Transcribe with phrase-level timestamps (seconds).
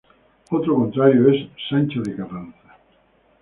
[0.49, 2.75] Otro contrario es Sancho de Carranza.